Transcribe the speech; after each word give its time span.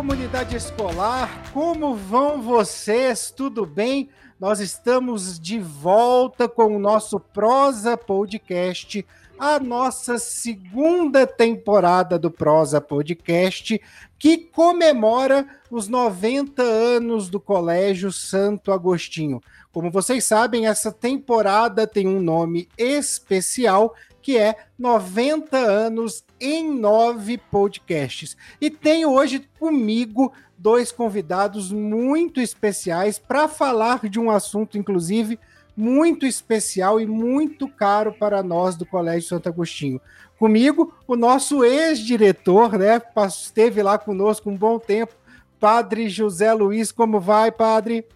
Comunidade 0.00 0.56
escolar, 0.56 1.52
como 1.52 1.94
vão 1.94 2.40
vocês? 2.40 3.30
Tudo 3.30 3.66
bem? 3.66 4.08
Nós 4.40 4.58
estamos 4.58 5.38
de 5.38 5.58
volta 5.58 6.48
com 6.48 6.74
o 6.74 6.78
nosso 6.78 7.20
Prosa 7.20 7.98
Podcast, 7.98 9.06
a 9.38 9.60
nossa 9.60 10.18
segunda 10.18 11.26
temporada 11.26 12.18
do 12.18 12.30
Prosa 12.30 12.80
Podcast, 12.80 13.78
que 14.18 14.38
comemora 14.38 15.46
os 15.70 15.86
90 15.86 16.62
anos 16.62 17.28
do 17.28 17.38
Colégio 17.38 18.10
Santo 18.10 18.72
Agostinho. 18.72 19.38
Como 19.70 19.90
vocês 19.90 20.24
sabem, 20.24 20.66
essa 20.66 20.90
temporada 20.90 21.86
tem 21.86 22.08
um 22.08 22.22
nome 22.22 22.70
especial 22.78 23.94
que 24.22 24.36
é 24.36 24.56
90 24.78 25.56
anos 25.56 26.24
em 26.40 26.70
nove 26.72 27.38
podcasts. 27.38 28.36
E 28.60 28.70
tenho 28.70 29.10
hoje 29.10 29.48
comigo 29.58 30.32
dois 30.56 30.92
convidados 30.92 31.72
muito 31.72 32.40
especiais 32.40 33.18
para 33.18 33.48
falar 33.48 34.08
de 34.08 34.20
um 34.20 34.30
assunto, 34.30 34.76
inclusive, 34.76 35.38
muito 35.76 36.26
especial 36.26 37.00
e 37.00 37.06
muito 37.06 37.66
caro 37.68 38.12
para 38.12 38.42
nós 38.42 38.76
do 38.76 38.84
Colégio 38.84 39.28
Santo 39.28 39.48
Agostinho. 39.48 40.00
Comigo, 40.38 40.94
o 41.06 41.16
nosso 41.16 41.64
ex-diretor, 41.64 42.78
né? 42.78 43.00
Esteve 43.26 43.82
lá 43.82 43.98
conosco 43.98 44.50
um 44.50 44.56
bom 44.56 44.78
tempo, 44.78 45.14
Padre 45.58 46.08
José 46.08 46.52
Luiz. 46.52 46.92
Como 46.92 47.20
vai, 47.20 47.50
Padre? 47.50 48.06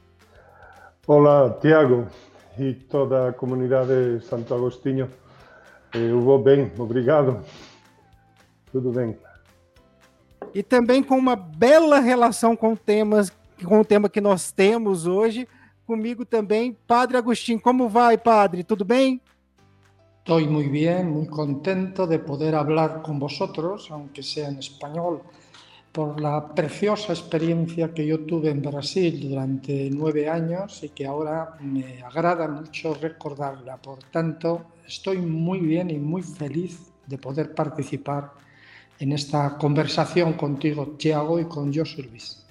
Olá, 1.07 1.51
Tiago 1.61 2.07
e 2.59 2.73
toda 2.73 3.29
a 3.29 3.33
comunidade 3.33 4.19
de 4.19 4.25
Santo 4.25 4.55
Agostinho. 4.55 5.09
Eu 5.95 6.21
vou 6.21 6.43
bem, 6.43 6.73
obrigado. 6.77 7.41
Tudo 8.73 8.91
bem. 8.91 9.17
E 10.53 10.63
também 10.63 11.03
com 11.03 11.17
uma 11.17 11.37
bela 11.37 12.01
relação 12.01 12.57
com 12.57 12.75
temas, 12.75 13.33
com 13.65 13.81
o 13.81 13.85
tema 13.85 14.09
que 14.09 14.21
nós 14.21 14.51
temos 14.51 15.07
hoje, 15.07 15.47
comigo 15.87 16.25
também, 16.25 16.77
Padre 16.87 17.17
Agostinho. 17.17 17.61
Como 17.61 17.89
vai, 17.89 18.19
Padre? 18.19 18.65
Tudo 18.65 18.85
bem? 18.85 19.21
Estou 20.19 20.41
muito 20.41 20.71
bem, 20.71 21.05
muito 21.05 21.31
contento 21.31 22.07
de 22.07 22.19
poder 22.19 22.53
falar 22.53 23.01
com 23.01 23.19
vosotros, 23.19 23.89
aunque 23.91 24.23
seja 24.23 24.51
em 24.51 24.59
espanhol, 24.59 25.21
por 25.95 26.21
la 26.21 26.53
preciosa 26.53 27.13
experiencia 27.13 27.95
que 27.95 28.05
yo 28.05 28.27
tuve 28.27 28.51
en 28.51 28.61
Brasil 28.61 29.29
durante 29.31 29.89
nueve 29.93 30.29
años 30.29 30.83
y 30.83 30.89
que 30.89 31.07
ahora 31.07 31.57
me 31.61 32.03
agrada 32.03 32.49
mucho 32.49 32.95
recordarla. 32.95 33.77
Por 33.77 34.03
tanto, 34.11 34.73
estoy 34.85 35.19
muy 35.19 35.61
bien 35.61 35.91
y 35.91 35.99
muy 35.99 36.23
feliz 36.25 36.91
de 37.07 37.17
poder 37.17 37.55
participar 37.55 38.33
en 38.99 39.13
esta 39.13 39.57
conversação 39.57 40.33
contigo, 40.33 40.97
Tiago, 40.99 41.39
e 41.39 41.45
com 41.45 41.71
José 41.73 42.03
Luiz. 42.03 42.45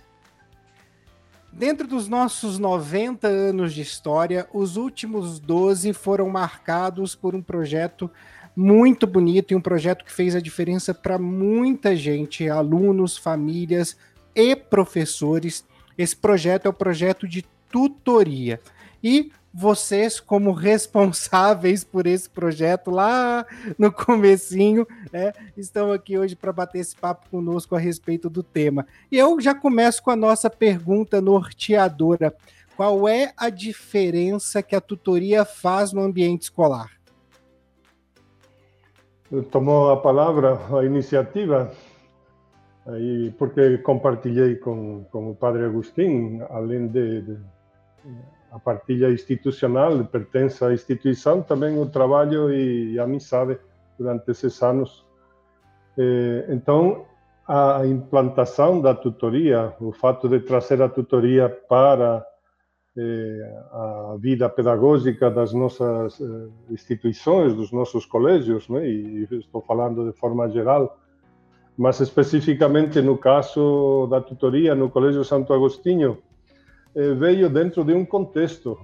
Dentro 1.51 1.85
dos 1.85 2.07
nossos 2.07 2.57
90 2.57 3.27
anos 3.27 3.73
de 3.73 3.81
história, 3.81 4.47
os 4.53 4.77
últimos 4.77 5.37
12 5.41 5.91
foram 5.91 6.29
marcados 6.29 7.13
por 7.13 7.35
um 7.35 7.41
projeto 7.41 8.09
muito 8.55 9.07
bonito 9.07 9.51
e 9.51 9.55
um 9.55 9.61
projeto 9.61 10.05
que 10.05 10.11
fez 10.11 10.35
a 10.35 10.41
diferença 10.41 10.93
para 10.93 11.17
muita 11.17 11.95
gente, 11.95 12.49
alunos, 12.49 13.17
famílias 13.17 13.97
e 14.35 14.55
professores. 14.55 15.65
Esse 15.97 16.15
projeto 16.15 16.65
é 16.65 16.69
o 16.69 16.73
projeto 16.73 17.27
de 17.27 17.43
tutoria. 17.69 18.59
E 19.03 19.31
vocês 19.53 20.19
como 20.19 20.51
responsáveis 20.53 21.83
por 21.83 22.07
esse 22.07 22.29
projeto 22.29 22.89
lá 22.89 23.45
no 23.77 23.91
comecinho, 23.91 24.87
né, 25.11 25.33
estão 25.55 25.91
aqui 25.91 26.17
hoje 26.17 26.35
para 26.35 26.51
bater 26.51 26.79
esse 26.79 26.95
papo 26.95 27.29
conosco 27.29 27.75
a 27.75 27.79
respeito 27.79 28.29
do 28.29 28.41
tema. 28.41 28.87
E 29.11 29.17
eu 29.17 29.39
já 29.39 29.53
começo 29.53 30.01
com 30.01 30.09
a 30.09 30.15
nossa 30.15 30.49
pergunta 30.49 31.21
norteadora. 31.21 32.35
Qual 32.75 33.07
é 33.07 33.33
a 33.37 33.51
diferença 33.51 34.63
que 34.63 34.75
a 34.75 34.81
tutoria 34.81 35.45
faz 35.45 35.93
no 35.93 36.01
ambiente 36.01 36.43
escolar? 36.43 36.89
Tomou 39.49 39.89
a 39.91 39.97
palavra 39.97 40.59
a 40.77 40.85
iniciativa 40.85 41.71
aí 42.85 43.33
porque 43.37 43.79
compartilhei 43.79 44.57
com, 44.57 45.05
com 45.05 45.31
o 45.31 45.35
Padre 45.35 45.65
Agostinho, 45.65 46.45
além 46.51 46.87
de, 46.87 47.21
de 47.21 47.39
a 48.51 48.59
partilha 48.59 49.09
institucional, 49.11 50.03
pertence 50.05 50.63
à 50.63 50.71
instituição, 50.71 51.41
também 51.41 51.79
o 51.79 51.89
trabalho 51.89 52.53
e 52.53 52.99
a 52.99 53.03
amizade 53.03 53.57
durante 53.97 54.29
esses 54.29 54.61
anos. 54.61 55.03
Então, 56.49 57.05
a 57.47 57.81
implantação 57.85 58.79
da 58.79 58.93
tutoria, 58.93 59.73
o 59.79 59.91
fato 59.91 60.29
de 60.29 60.39
trazer 60.41 60.79
a 60.83 60.89
tutoria 60.89 61.49
para 61.49 62.23
a 63.71 64.15
vida 64.19 64.47
pedagógica 64.49 65.31
das 65.31 65.51
nossas 65.51 66.21
instituições, 66.69 67.55
dos 67.55 67.71
nossos 67.71 68.05
colégios, 68.05 68.69
né? 68.69 68.87
e 68.87 69.27
estou 69.31 69.61
falando 69.61 70.11
de 70.11 70.17
forma 70.17 70.47
geral, 70.49 70.99
mas 71.77 71.99
especificamente 71.99 73.01
no 73.01 73.17
caso 73.17 74.07
da 74.07 74.21
tutoria 74.21 74.75
no 74.75 74.89
Colégio 74.89 75.23
Santo 75.23 75.53
Agostinho, 75.53 76.19
eh, 76.95 77.13
veio 77.13 77.49
dentro 77.49 77.83
de 77.83 77.93
um 77.93 78.05
contexto, 78.05 78.77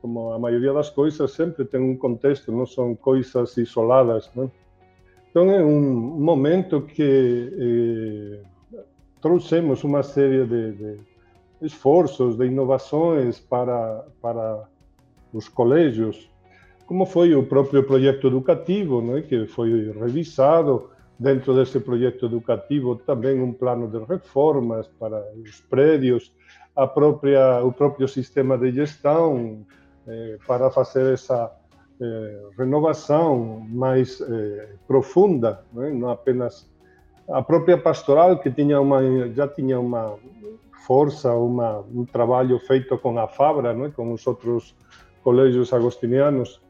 como 0.00 0.32
a 0.32 0.38
maioria 0.38 0.72
das 0.72 0.88
coisas 0.88 1.30
sempre 1.32 1.64
tem 1.66 1.80
um 1.80 1.96
contexto, 1.96 2.50
não 2.50 2.64
são 2.64 2.94
coisas 2.94 3.56
isoladas. 3.58 4.30
Né? 4.34 4.50
Então 5.30 5.50
é 5.50 5.62
um 5.62 5.80
momento 5.80 6.80
que 6.82 7.52
eh, 7.52 8.42
trouxemos 9.20 9.84
uma 9.84 10.02
série 10.02 10.46
de, 10.46 10.72
de, 10.72 11.00
esforços, 11.62 12.36
de 12.36 12.46
inovações 12.46 13.38
para, 13.38 14.04
para 14.20 14.68
os 15.32 15.48
colégios, 15.48 16.30
como 16.86 17.06
foi 17.06 17.34
o 17.34 17.44
próprio 17.44 17.84
projeto 17.84 18.26
educativo, 18.26 19.00
né, 19.00 19.22
que 19.22 19.46
foi 19.46 19.92
revisado, 19.92 20.90
dentro 21.20 21.54
desse 21.54 21.78
projeto 21.78 22.24
educativo 22.24 22.96
também 22.96 23.40
um 23.40 23.52
plano 23.52 23.86
de 23.86 23.98
reformas 24.06 24.88
para 24.98 25.22
os 25.36 25.60
prédios, 25.60 26.34
a 26.74 26.86
própria, 26.86 27.62
o 27.62 27.70
próprio 27.70 28.08
sistema 28.08 28.56
de 28.56 28.72
gestão 28.72 29.66
eh, 30.08 30.38
para 30.46 30.70
fazer 30.70 31.12
essa 31.12 31.52
eh, 32.00 32.42
renovação 32.56 33.66
mais 33.68 34.18
eh, 34.22 34.70
profunda, 34.88 35.62
né? 35.74 35.90
não 35.90 36.08
apenas 36.08 36.70
a 37.28 37.42
própria 37.42 37.76
pastoral 37.76 38.38
que 38.38 38.50
tinha 38.50 38.80
uma 38.80 39.28
já 39.34 39.46
tinha 39.46 39.78
uma 39.78 40.16
força, 40.80 41.32
uma, 41.34 41.80
um 41.92 42.04
trabalho 42.04 42.58
feito 42.58 42.96
com 42.98 43.18
a 43.18 43.28
Fabra, 43.28 43.72
né? 43.74 43.92
com 43.94 44.12
os 44.12 44.26
outros 44.26 44.74
colégios 45.22 45.72
agostinianos. 45.72 46.60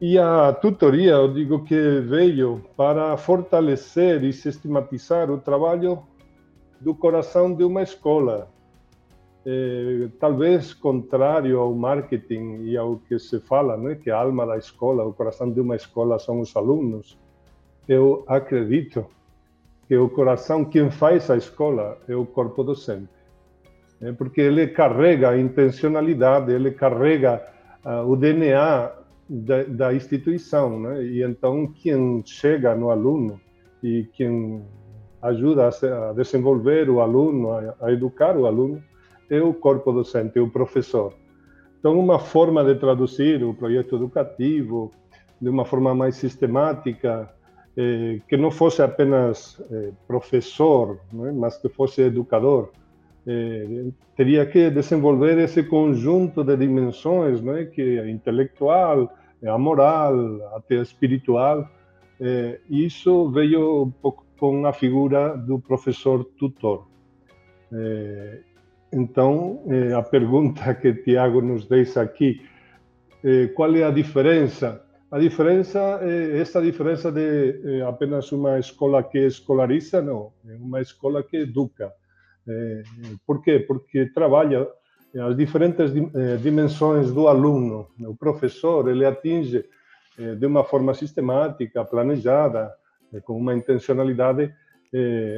E 0.00 0.16
a 0.16 0.52
tutoria, 0.52 1.12
eu 1.12 1.32
digo 1.32 1.64
que 1.64 2.00
veio 2.00 2.64
para 2.76 3.16
fortalecer 3.16 4.22
e 4.22 4.32
sistematizar 4.32 5.30
o 5.30 5.38
trabalho 5.38 6.04
do 6.80 6.94
coração 6.94 7.52
de 7.52 7.64
uma 7.64 7.82
escola, 7.82 8.48
eh, 9.44 10.08
talvez 10.20 10.72
contrário 10.72 11.58
ao 11.58 11.74
marketing 11.74 12.62
e 12.62 12.76
ao 12.76 12.98
que 12.98 13.18
se 13.18 13.40
fala, 13.40 13.76
né, 13.76 13.96
que 13.96 14.08
a 14.08 14.20
alma 14.20 14.46
da 14.46 14.56
escola, 14.56 15.04
o 15.04 15.12
coração 15.12 15.50
de 15.50 15.60
uma 15.60 15.74
escola 15.74 16.16
são 16.20 16.38
os 16.40 16.54
alunos. 16.56 17.18
Eu 17.88 18.24
acredito 18.28 19.04
que 19.88 19.96
o 19.96 20.08
coração, 20.08 20.64
quem 20.64 20.90
faz 20.90 21.28
a 21.28 21.36
escola, 21.36 21.98
é 22.06 22.14
o 22.14 22.24
corpo 22.24 22.62
docente. 22.62 23.17
Né, 24.00 24.12
porque 24.12 24.40
ele 24.40 24.68
carrega 24.68 25.30
a 25.30 25.38
intencionalidade, 25.38 26.52
ele 26.52 26.70
carrega 26.70 27.42
uh, 27.84 28.08
o 28.08 28.16
DNA 28.16 28.92
da, 29.28 29.62
da 29.64 29.94
instituição. 29.94 30.80
Né? 30.80 31.04
E 31.04 31.22
então, 31.22 31.66
quem 31.66 32.22
chega 32.24 32.74
no 32.74 32.90
aluno 32.90 33.40
e 33.82 34.08
quem 34.12 34.62
ajuda 35.20 35.68
a, 35.68 36.10
a 36.10 36.12
desenvolver 36.12 36.88
o 36.88 37.00
aluno, 37.00 37.52
a, 37.52 37.74
a 37.80 37.92
educar 37.92 38.36
o 38.36 38.46
aluno, 38.46 38.82
é 39.30 39.40
o 39.40 39.52
corpo 39.52 39.92
docente, 39.92 40.38
é 40.38 40.42
o 40.42 40.48
professor. 40.48 41.12
Então, 41.78 41.98
uma 41.98 42.18
forma 42.18 42.64
de 42.64 42.74
traduzir 42.74 43.44
o 43.44 43.54
projeto 43.54 43.96
educativo 43.96 44.90
de 45.40 45.48
uma 45.48 45.64
forma 45.64 45.94
mais 45.94 46.16
sistemática, 46.16 47.30
eh, 47.76 48.20
que 48.28 48.36
não 48.36 48.50
fosse 48.50 48.82
apenas 48.82 49.62
eh, 49.70 49.92
professor, 50.06 50.98
né, 51.12 51.32
mas 51.32 51.56
que 51.56 51.68
fosse 51.68 52.02
educador, 52.02 52.70
eh, 53.28 53.90
teria 54.16 54.46
que 54.46 54.70
desenvolver 54.70 55.38
esse 55.38 55.62
conjunto 55.64 56.42
de 56.42 56.56
dimensões, 56.56 57.42
né, 57.42 57.66
que 57.66 57.98
é 57.98 58.10
intelectual, 58.10 59.14
é 59.42 59.48
a 59.48 59.58
moral, 59.58 60.16
até 60.56 60.76
espiritual. 60.76 61.68
Eh, 62.20 62.58
isso 62.70 63.30
veio 63.30 63.84
um 63.84 63.90
pouco 63.90 64.26
com 64.38 64.66
a 64.66 64.72
figura 64.72 65.36
do 65.36 65.58
professor 65.58 66.24
tutor. 66.24 66.86
Eh, 67.72 68.40
então, 68.92 69.62
eh, 69.68 69.92
a 69.92 70.02
pergunta 70.02 70.74
que 70.74 70.94
Tiago 70.94 71.42
nos 71.42 71.66
deixa 71.66 72.00
aqui, 72.00 72.40
eh, 73.22 73.48
qual 73.48 73.74
é 73.74 73.84
a 73.84 73.90
diferença? 73.90 74.84
A 75.10 75.18
diferença 75.18 76.00
essa 76.34 76.60
diferença 76.60 77.10
de 77.10 77.82
apenas 77.82 78.30
uma 78.30 78.58
escola 78.58 79.02
que 79.02 79.18
escolariza, 79.26 80.02
não, 80.02 80.32
é 80.46 80.54
uma 80.56 80.82
escola 80.82 81.22
que 81.22 81.38
educa. 81.38 81.90
É, 82.48 82.82
por 83.26 83.42
quê? 83.42 83.58
Porque 83.60 84.06
trabalha 84.06 84.66
as 85.26 85.36
diferentes 85.36 85.92
é, 86.14 86.36
dimensões 86.36 87.12
do 87.12 87.28
aluno. 87.28 87.88
O 88.00 88.16
professor, 88.16 88.88
ele 88.88 89.04
atinge 89.04 89.64
de 90.36 90.46
uma 90.46 90.64
forma 90.64 90.92
sistemática, 90.94 91.84
planejada, 91.84 92.74
com 93.24 93.38
uma 93.38 93.54
intencionalidade, 93.54 94.52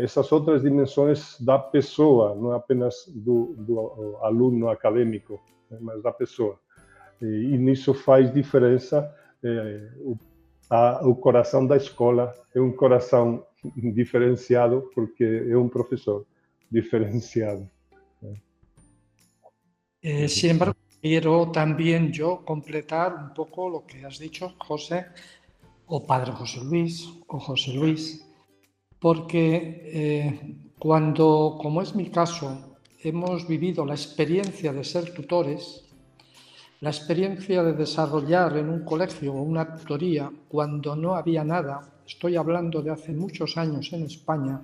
essas 0.02 0.32
outras 0.32 0.62
dimensões 0.62 1.38
da 1.38 1.58
pessoa, 1.58 2.34
não 2.34 2.52
apenas 2.52 3.04
do, 3.14 3.54
do 3.58 4.16
aluno 4.22 4.70
acadêmico, 4.70 5.38
né, 5.70 5.76
mas 5.82 6.02
da 6.02 6.10
pessoa. 6.10 6.58
E, 7.20 7.58
nisso 7.58 7.92
faz 7.92 8.32
diferença 8.32 9.14
o, 10.00 10.16
o 11.02 11.14
coração 11.14 11.66
da 11.66 11.76
escola 11.76 12.34
é 12.54 12.60
um 12.60 12.72
coração 12.72 13.44
diferenciado 13.76 14.90
porque 14.94 15.46
é 15.48 15.56
um 15.56 15.68
professor 15.68 16.26
diferenciado. 16.70 17.68
Eh, 20.00 20.28
sin 20.28 20.50
embargo, 20.50 20.76
quiero 21.02 21.50
también 21.50 22.12
yo 22.12 22.42
completar 22.44 23.14
un 23.14 23.34
poco 23.34 23.68
lo 23.68 23.84
que 23.84 24.04
has 24.04 24.18
dicho, 24.18 24.54
José, 24.58 25.06
o 25.86 26.06
Padre 26.06 26.32
José 26.32 26.64
Luis, 26.64 27.06
o 27.26 27.38
José 27.38 27.74
Luis, 27.74 28.24
porque 28.98 29.82
eh, 29.84 30.40
cuando, 30.78 31.58
como 31.60 31.82
es 31.82 31.94
mi 31.94 32.06
caso, 32.10 32.76
hemos 33.02 33.46
vivido 33.46 33.84
la 33.84 33.94
experiencia 33.94 34.72
de 34.72 34.84
ser 34.84 35.12
tutores, 35.12 35.84
la 36.80 36.90
experiencia 36.90 37.62
de 37.62 37.74
desarrollar 37.74 38.56
en 38.56 38.70
un 38.70 38.84
colegio 38.84 39.34
o 39.34 39.42
una 39.42 39.76
tutoría 39.76 40.30
cuando 40.48 40.96
no 40.96 41.14
había 41.14 41.44
nada, 41.44 42.02
estoy 42.06 42.36
hablando 42.36 42.80
de 42.80 42.90
hace 42.90 43.12
muchos 43.12 43.58
años 43.58 43.92
en 43.92 44.04
España, 44.04 44.62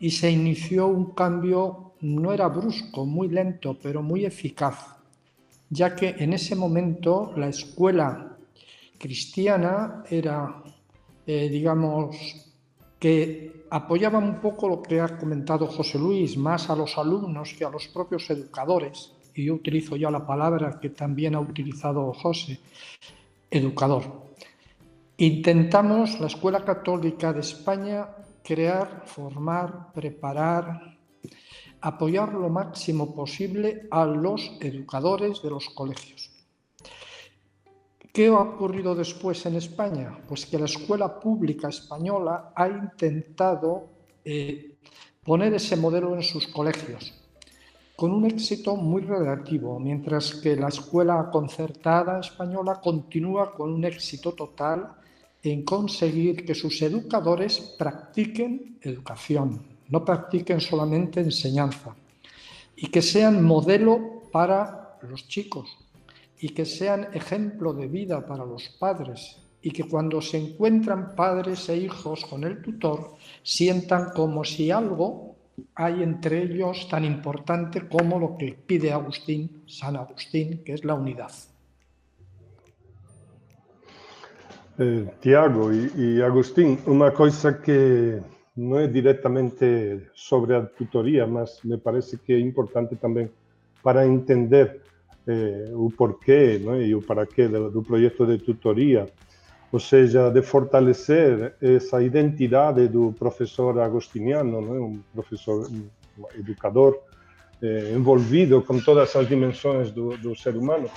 y 0.00 0.10
se 0.10 0.30
inició 0.30 0.86
un 0.86 1.12
cambio, 1.12 1.92
no 2.00 2.32
era 2.32 2.48
brusco, 2.48 3.06
muy 3.06 3.28
lento, 3.28 3.76
pero 3.80 4.02
muy 4.02 4.24
eficaz, 4.24 4.96
ya 5.68 5.94
que 5.94 6.16
en 6.18 6.32
ese 6.32 6.56
momento 6.56 7.32
la 7.36 7.48
escuela 7.48 8.36
cristiana 8.98 10.02
era, 10.10 10.62
eh, 11.26 11.48
digamos, 11.48 12.16
que 12.98 13.66
apoyaba 13.70 14.18
un 14.18 14.40
poco 14.40 14.68
lo 14.68 14.82
que 14.82 15.00
ha 15.00 15.16
comentado 15.16 15.66
José 15.66 15.98
Luis, 15.98 16.36
más 16.36 16.68
a 16.70 16.76
los 16.76 16.98
alumnos 16.98 17.54
que 17.54 17.64
a 17.64 17.70
los 17.70 17.86
propios 17.88 18.28
educadores 18.30 19.12
y 19.34 19.44
yo 19.44 19.54
utilizo 19.54 19.96
ya 19.96 20.10
la 20.10 20.26
palabra 20.26 20.78
que 20.80 20.90
también 20.90 21.34
ha 21.34 21.40
utilizado 21.40 22.12
José, 22.12 22.58
educador. 23.50 24.30
Intentamos, 25.16 26.18
la 26.20 26.26
Escuela 26.26 26.64
Católica 26.64 27.32
de 27.32 27.40
España, 27.40 28.08
crear, 28.42 29.04
formar, 29.06 29.92
preparar, 29.92 30.98
apoyar 31.80 32.32
lo 32.34 32.48
máximo 32.48 33.14
posible 33.14 33.88
a 33.90 34.04
los 34.04 34.52
educadores 34.60 35.42
de 35.42 35.50
los 35.50 35.68
colegios. 35.70 36.30
¿Qué 38.12 38.26
ha 38.26 38.40
ocurrido 38.40 38.94
después 38.94 39.46
en 39.46 39.54
España? 39.56 40.18
Pues 40.26 40.44
que 40.44 40.58
la 40.58 40.64
escuela 40.64 41.20
pública 41.20 41.68
española 41.68 42.52
ha 42.56 42.68
intentado 42.68 43.88
eh, 44.24 44.78
poner 45.22 45.54
ese 45.54 45.76
modelo 45.76 46.14
en 46.16 46.22
sus 46.22 46.48
colegios 46.48 47.14
con 48.00 48.12
un 48.12 48.24
éxito 48.24 48.76
muy 48.76 49.02
relativo, 49.02 49.78
mientras 49.78 50.34
que 50.36 50.56
la 50.56 50.68
escuela 50.68 51.28
concertada 51.30 52.20
española 52.20 52.80
continúa 52.82 53.52
con 53.52 53.74
un 53.74 53.84
éxito 53.84 54.32
total 54.32 54.96
en 55.42 55.62
conseguir 55.64 56.44
que 56.44 56.54
sus 56.54 56.82
educadores 56.82 57.58
practiquen 57.78 58.78
educación, 58.82 59.62
no 59.88 60.04
practiquen 60.04 60.60
solamente 60.60 61.20
enseñanza, 61.20 61.96
y 62.76 62.88
que 62.88 63.02
sean 63.02 63.44
modelo 63.44 64.22
para 64.30 64.98
los 65.02 65.28
chicos, 65.28 65.78
y 66.38 66.50
que 66.50 66.64
sean 66.64 67.08
ejemplo 67.14 67.72
de 67.72 67.86
vida 67.86 68.26
para 68.26 68.44
los 68.44 68.68
padres, 68.78 69.38
y 69.62 69.70
que 69.70 69.84
cuando 69.84 70.22
se 70.22 70.38
encuentran 70.38 71.14
padres 71.14 71.68
e 71.68 71.76
hijos 71.76 72.24
con 72.24 72.44
el 72.44 72.62
tutor, 72.62 73.16
sientan 73.42 74.10
como 74.14 74.44
si 74.44 74.70
algo 74.70 75.36
hay 75.74 76.02
entre 76.02 76.42
ellos 76.42 76.88
tan 76.88 77.04
importante 77.04 77.86
como 77.88 78.18
lo 78.18 78.36
que 78.38 78.52
pide 78.52 78.92
Agustín, 78.92 79.64
San 79.66 79.96
Agustín, 79.96 80.62
que 80.64 80.72
es 80.72 80.84
la 80.84 80.94
unidad. 80.94 81.32
Tiago 85.20 85.72
e, 85.72 86.16
e 86.16 86.22
Agustín, 86.22 86.78
uma 86.86 87.10
coisa 87.10 87.52
que 87.52 88.20
não 88.56 88.78
é 88.78 88.86
diretamente 88.86 90.00
sobre 90.14 90.54
a 90.54 90.62
tutoria, 90.62 91.26
mas 91.26 91.60
me 91.64 91.76
parece 91.76 92.18
que 92.18 92.32
é 92.32 92.40
importante 92.40 92.96
também 92.96 93.30
para 93.82 94.06
entender 94.06 94.80
eh, 95.26 95.70
o 95.72 95.90
porquê 95.90 96.60
é? 96.66 96.86
e 96.86 96.94
o 96.94 97.02
para 97.02 97.26
quê 97.26 97.48
do, 97.48 97.70
do 97.70 97.82
projeto 97.82 98.26
de 98.26 98.38
tutoria 98.38 99.06
ou 99.72 99.78
seja, 99.78 100.30
de 100.30 100.42
fortalecer 100.42 101.54
essa 101.60 102.02
identidade 102.02 102.88
do 102.88 103.12
professor 103.12 103.78
agostiniano, 103.78 104.60
né? 104.60 104.80
um 104.80 105.00
professor, 105.14 105.70
um 105.70 105.88
educador 106.36 106.98
eh, 107.62 107.92
envolvido 107.94 108.62
com 108.62 108.80
todas 108.80 109.14
as 109.14 109.28
dimensões 109.28 109.92
do, 109.92 110.16
do 110.16 110.34
ser 110.34 110.56
humano. 110.56 110.90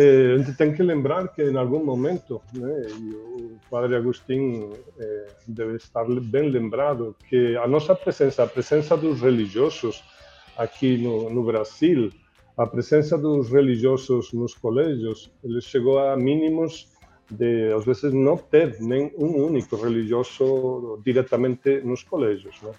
Eh, 0.00 0.34
a 0.34 0.38
gente 0.38 0.56
tem 0.56 0.72
que 0.72 0.80
lembrar 0.80 1.26
que 1.26 1.42
em 1.42 1.56
algum 1.56 1.84
momento, 1.84 2.40
né, 2.54 2.86
o 3.00 3.58
padre 3.68 3.96
Agostinho 3.96 4.72
eh, 4.96 5.26
deve 5.48 5.74
estar 5.74 6.04
bem 6.20 6.48
lembrado, 6.50 7.16
que 7.28 7.56
a 7.56 7.66
nossa 7.66 7.96
presença, 7.96 8.44
a 8.44 8.46
presença 8.46 8.96
dos 8.96 9.20
religiosos 9.20 10.04
aqui 10.56 10.96
no, 10.98 11.28
no 11.28 11.42
Brasil, 11.42 12.12
a 12.56 12.64
presença 12.64 13.18
dos 13.18 13.50
religiosos 13.50 14.32
nos 14.32 14.54
colégios, 14.54 15.32
ele 15.42 15.60
chegou 15.60 15.98
a 15.98 16.16
mínimos 16.16 16.86
de, 17.28 17.72
às 17.72 17.84
vezes, 17.84 18.12
não 18.12 18.36
ter 18.36 18.80
nem 18.80 19.12
um 19.18 19.46
único 19.46 19.74
religioso 19.74 21.02
diretamente 21.04 21.80
nos 21.80 22.04
colégios. 22.04 22.62
Né? 22.62 22.70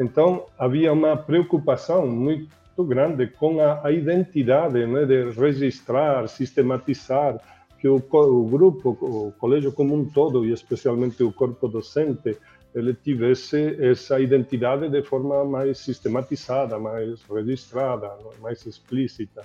Então, 0.00 0.46
havia 0.58 0.94
uma 0.94 1.14
preocupação 1.14 2.06
muito 2.06 2.48
grande 2.84 3.26
com 3.28 3.60
a, 3.60 3.86
a 3.86 3.92
identidade, 3.92 4.86
né, 4.86 5.04
de 5.04 5.30
registrar, 5.30 6.28
sistematizar, 6.28 7.40
que 7.78 7.88
o, 7.88 7.96
o, 7.96 8.44
grupo, 8.46 8.90
o 9.00 9.32
colégio 9.38 9.72
como 9.72 9.94
um 9.94 10.04
todo, 10.04 10.44
e 10.44 10.52
especialmente 10.52 11.22
o 11.22 11.32
corpo 11.32 11.68
docente, 11.68 12.36
ele 12.74 12.94
tivesse 12.94 13.76
essa 13.82 14.20
identidade 14.20 14.88
de 14.88 15.02
forma 15.02 15.44
mais 15.44 15.78
sistematizada, 15.78 16.78
mais 16.78 17.22
registrada, 17.22 18.10
mais 18.40 18.64
explícita. 18.66 19.42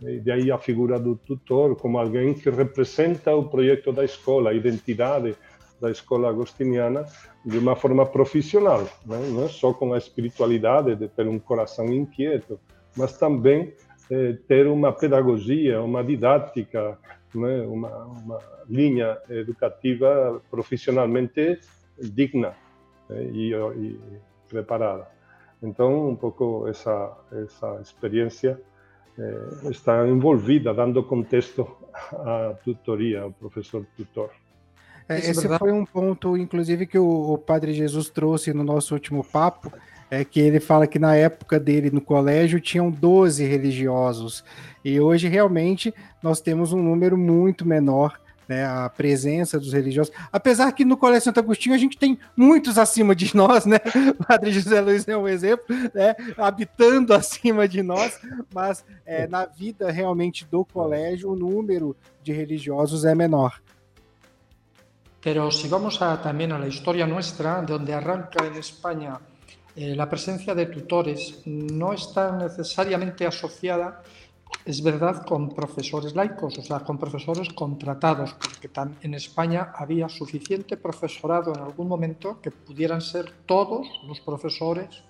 E 0.00 0.20
daí 0.20 0.50
a 0.50 0.58
figura 0.58 0.98
do 0.98 1.16
tutor 1.16 1.76
como 1.76 1.98
alguém 1.98 2.34
que 2.34 2.50
representa 2.50 3.34
o 3.34 3.48
projeto 3.48 3.92
da 3.92 4.04
escola, 4.04 4.50
a 4.50 4.54
identidade 4.54 5.34
da 5.80 5.90
escola 5.90 6.28
agostiniana 6.28 7.04
de 7.44 7.58
uma 7.58 7.76
forma 7.76 8.04
profissional, 8.04 8.82
né? 9.06 9.18
não 9.30 9.44
é 9.44 9.48
só 9.48 9.72
com 9.72 9.92
a 9.92 9.98
espiritualidade 9.98 10.96
de 10.96 11.08
ter 11.08 11.26
um 11.26 11.38
coração 11.38 11.86
inquieto, 11.86 12.58
mas 12.96 13.16
também 13.16 13.74
eh, 14.10 14.36
ter 14.46 14.66
uma 14.66 14.92
pedagogia, 14.92 15.80
uma 15.80 16.02
didática, 16.02 16.98
né? 17.34 17.62
uma, 17.62 18.04
uma, 18.06 18.38
linha 18.68 19.16
educativa 19.30 20.42
profissionalmente 20.50 21.60
digna 21.98 22.54
né? 23.08 23.24
e, 23.32 23.54
e 23.54 24.00
preparada. 24.48 25.08
Então, 25.62 26.10
um 26.10 26.16
pouco 26.16 26.66
essa 26.68 27.16
essa 27.32 27.80
experiência 27.80 28.60
eh, 29.18 29.70
está 29.70 30.06
envolvida, 30.06 30.72
dando 30.72 31.02
contexto 31.02 31.66
à 32.12 32.54
tutoria, 32.64 33.22
ao 33.22 33.32
professor 33.32 33.84
tutor. 33.96 34.30
É, 35.08 35.18
esse 35.18 35.48
foi 35.58 35.72
um 35.72 35.84
ponto, 35.84 36.36
inclusive, 36.36 36.86
que 36.86 36.98
o, 36.98 37.32
o, 37.32 37.38
Padre 37.38 37.72
Jesus 37.72 38.10
trouxe 38.10 38.52
no 38.52 38.62
nosso 38.62 38.94
último 38.94 39.24
papo, 39.24 39.72
é 40.10 40.24
que 40.24 40.40
ele 40.40 40.60
fala 40.60 40.86
que 40.86 40.98
na 40.98 41.14
época 41.16 41.58
dele 41.58 41.90
no 41.90 42.00
colégio 42.00 42.60
tinham 42.60 42.90
12 42.90 43.44
religiosos, 43.44 44.44
e 44.84 45.00
hoje 45.00 45.28
realmente 45.28 45.94
nós 46.22 46.40
temos 46.40 46.72
um 46.72 46.82
número 46.82 47.16
muito 47.16 47.66
menor 47.66 48.18
né, 48.48 48.64
a 48.64 48.88
presença 48.88 49.58
dos 49.58 49.72
religiosos. 49.72 50.12
Apesar 50.32 50.72
que 50.72 50.84
no 50.84 50.96
Colégio 50.96 51.24
Santo 51.24 51.40
Agostinho 51.40 51.74
a 51.74 51.78
gente 51.78 51.98
tem 51.98 52.18
muitos 52.34 52.78
acima 52.78 53.14
de 53.14 53.36
nós, 53.36 53.66
né? 53.66 53.76
O 54.18 54.24
Padre 54.24 54.50
José 54.50 54.80
Luiz 54.80 55.06
é 55.06 55.16
um 55.16 55.28
exemplo, 55.28 55.66
né? 55.94 56.16
Habitando 56.36 57.12
acima 57.12 57.68
de 57.68 57.82
nós, 57.82 58.18
mas 58.52 58.84
é, 59.04 59.26
na 59.26 59.44
vida 59.44 59.90
realmente 59.90 60.46
do 60.46 60.64
colégio 60.64 61.30
o 61.30 61.36
número 61.36 61.94
de 62.22 62.32
religiosos 62.32 63.04
é 63.04 63.14
menor. 63.14 63.60
Pero 65.20 65.50
si 65.50 65.68
vamos 65.68 66.00
a, 66.00 66.20
también 66.22 66.52
a 66.52 66.58
la 66.58 66.68
historia 66.68 67.06
nuestra, 67.06 67.62
donde 67.62 67.92
arranca 67.92 68.46
en 68.46 68.54
España 68.54 69.18
eh, 69.74 69.94
la 69.94 70.08
presencia 70.08 70.54
de 70.54 70.66
tutores, 70.66 71.42
no 71.46 71.92
está 71.92 72.32
necesariamente 72.32 73.26
asociada 73.26 74.02
es 74.64 74.82
verdad 74.82 75.24
con 75.24 75.48
profesores 75.54 76.14
laicos, 76.14 76.58
o 76.58 76.62
sea, 76.62 76.80
con 76.80 76.98
profesores 76.98 77.48
contratados, 77.54 78.34
porque 78.34 78.70
en 79.02 79.14
España 79.14 79.72
había 79.74 80.08
suficiente 80.08 80.76
profesorado 80.76 81.54
en 81.54 81.60
algún 81.60 81.88
momento 81.88 82.40
que 82.40 82.50
pudieran 82.50 83.00
ser 83.00 83.32
todos 83.46 83.88
los 84.06 84.20
profesores 84.20 85.02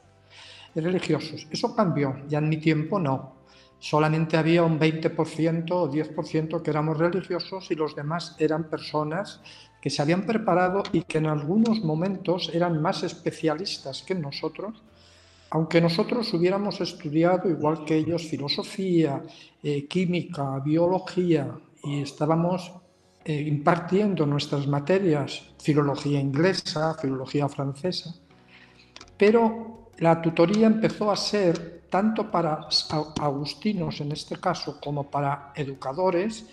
religiosos. 0.74 1.46
Eso 1.50 1.74
cambió, 1.74 2.20
ya 2.28 2.38
en 2.38 2.48
mi 2.48 2.58
tiempo 2.58 2.98
no. 2.98 3.36
Solamente 3.80 4.36
había 4.36 4.64
un 4.64 4.78
20% 4.78 5.70
o 5.70 5.90
10% 5.90 6.62
que 6.62 6.70
éramos 6.70 6.98
religiosos 6.98 7.70
y 7.70 7.74
los 7.76 7.94
demás 7.94 8.36
eran 8.38 8.64
personas 8.64 9.40
que 9.80 9.90
se 9.90 10.02
habían 10.02 10.26
preparado 10.26 10.82
y 10.92 11.02
que 11.02 11.18
en 11.18 11.26
algunos 11.26 11.82
momentos 11.84 12.50
eran 12.52 12.82
más 12.82 13.02
especialistas 13.02 14.02
que 14.02 14.14
nosotros 14.14 14.82
aunque 15.50 15.80
nosotros 15.80 16.32
hubiéramos 16.34 16.80
estudiado, 16.80 17.48
igual 17.48 17.84
que 17.84 17.96
ellos, 17.96 18.26
filosofía, 18.26 19.22
eh, 19.62 19.86
química, 19.86 20.58
biología, 20.60 21.50
y 21.82 22.02
estábamos 22.02 22.72
eh, 23.24 23.40
impartiendo 23.40 24.26
nuestras 24.26 24.66
materias, 24.66 25.42
filología 25.58 26.20
inglesa, 26.20 26.94
filología 26.94 27.48
francesa, 27.48 28.14
pero 29.16 29.90
la 29.98 30.20
tutoría 30.20 30.66
empezó 30.66 31.10
a 31.10 31.16
ser, 31.16 31.82
tanto 31.88 32.30
para 32.30 32.68
agustinos 33.20 34.00
en 34.02 34.12
este 34.12 34.36
caso, 34.36 34.78
como 34.78 35.10
para 35.10 35.52
educadores, 35.56 36.46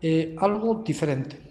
eh, 0.00 0.36
algo 0.38 0.82
diferente. 0.86 1.47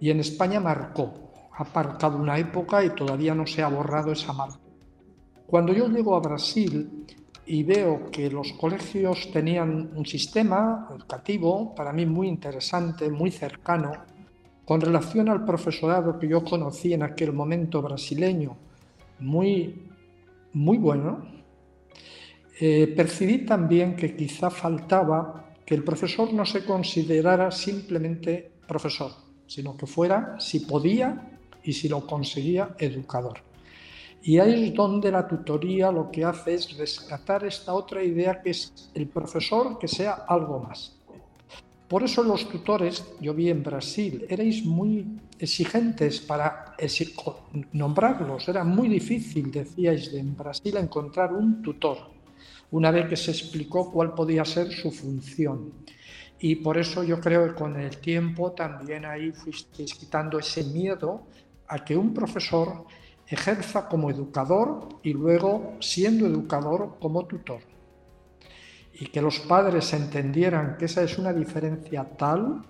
Y 0.00 0.10
en 0.10 0.20
España 0.20 0.60
marcó, 0.60 1.32
ha 1.52 1.64
marcado 1.74 2.18
una 2.18 2.38
época 2.38 2.84
y 2.84 2.90
todavía 2.90 3.34
no 3.34 3.46
se 3.46 3.62
ha 3.62 3.68
borrado 3.68 4.12
esa 4.12 4.32
marca. 4.32 4.60
Cuando 5.46 5.72
yo 5.72 5.88
llego 5.88 6.16
a 6.16 6.20
Brasil 6.20 7.06
y 7.46 7.62
veo 7.62 8.10
que 8.10 8.28
los 8.28 8.52
colegios 8.54 9.30
tenían 9.32 9.90
un 9.94 10.04
sistema 10.04 10.88
educativo, 10.90 11.74
para 11.74 11.92
mí 11.92 12.04
muy 12.04 12.28
interesante, 12.28 13.08
muy 13.08 13.30
cercano, 13.30 13.92
con 14.64 14.80
relación 14.80 15.28
al 15.28 15.44
profesorado 15.44 16.18
que 16.18 16.28
yo 16.28 16.42
conocí 16.42 16.92
en 16.92 17.04
aquel 17.04 17.32
momento 17.32 17.80
brasileño, 17.80 18.56
muy, 19.20 19.88
muy 20.52 20.76
bueno, 20.76 21.24
eh, 22.58 22.92
percibí 22.96 23.44
también 23.44 23.94
que 23.94 24.16
quizá 24.16 24.50
faltaba 24.50 25.54
que 25.64 25.74
el 25.74 25.84
profesor 25.84 26.32
no 26.32 26.44
se 26.44 26.64
considerara 26.64 27.50
simplemente 27.50 28.50
profesor, 28.66 29.12
sino 29.46 29.76
que 29.76 29.86
fuera, 29.86 30.36
si 30.38 30.60
podía 30.60 31.38
y 31.62 31.72
si 31.72 31.88
lo 31.88 32.06
conseguía, 32.06 32.74
educador. 32.78 33.40
Y 34.22 34.38
ahí 34.38 34.64
es 34.68 34.74
donde 34.74 35.12
la 35.12 35.26
tutoría 35.26 35.92
lo 35.92 36.10
que 36.10 36.24
hace 36.24 36.54
es 36.54 36.76
rescatar 36.76 37.44
esta 37.44 37.74
otra 37.74 38.02
idea 38.02 38.42
que 38.42 38.50
es 38.50 38.90
el 38.94 39.08
profesor 39.08 39.78
que 39.78 39.86
sea 39.86 40.12
algo 40.28 40.58
más. 40.58 40.96
Por 41.88 42.02
eso 42.02 42.24
los 42.24 42.48
tutores, 42.48 43.04
yo 43.20 43.32
vi 43.32 43.48
en 43.48 43.62
Brasil, 43.62 44.26
erais 44.28 44.64
muy 44.64 45.20
exigentes 45.38 46.20
para 46.20 46.74
nombrarlos. 47.72 48.48
Era 48.48 48.64
muy 48.64 48.88
difícil, 48.88 49.52
decíais, 49.52 50.10
de 50.10 50.18
en 50.18 50.36
Brasil 50.36 50.76
encontrar 50.76 51.32
un 51.32 51.62
tutor, 51.62 51.98
una 52.72 52.90
vez 52.90 53.08
que 53.08 53.16
se 53.16 53.30
explicó 53.30 53.92
cuál 53.92 54.14
podía 54.14 54.44
ser 54.44 54.72
su 54.72 54.90
función. 54.90 55.72
Y 56.38 56.56
por 56.56 56.76
eso 56.76 57.02
yo 57.02 57.20
creo 57.20 57.46
que 57.48 57.54
con 57.54 57.80
el 57.80 57.96
tiempo 57.98 58.52
también 58.52 59.04
ahí 59.06 59.32
fuisteis 59.32 59.94
quitando 59.94 60.38
ese 60.38 60.64
miedo 60.64 61.22
a 61.68 61.84
que 61.84 61.96
un 61.96 62.12
profesor 62.12 62.84
ejerza 63.26 63.88
como 63.88 64.10
educador 64.10 64.88
y 65.02 65.12
luego, 65.12 65.76
siendo 65.80 66.26
educador, 66.26 66.96
como 67.00 67.26
tutor. 67.26 67.60
Y 68.92 69.06
que 69.06 69.20
los 69.20 69.40
padres 69.40 69.92
entendieran 69.92 70.76
que 70.78 70.84
esa 70.84 71.02
es 71.02 71.18
una 71.18 71.32
diferencia 71.32 72.04
tal 72.16 72.64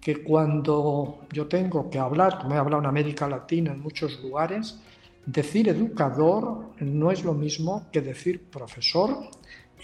que 0.00 0.22
cuando 0.22 1.20
yo 1.32 1.46
tengo 1.46 1.88
que 1.88 1.98
hablar, 1.98 2.38
como 2.38 2.54
he 2.54 2.58
hablado 2.58 2.82
en 2.82 2.88
América 2.88 3.26
Latina 3.26 3.72
en 3.72 3.80
muchos 3.80 4.22
lugares, 4.22 4.78
decir 5.24 5.68
educador 5.68 6.66
no 6.80 7.10
es 7.10 7.24
lo 7.24 7.32
mismo 7.32 7.86
que 7.90 8.02
decir 8.02 8.44
profesor 8.50 9.30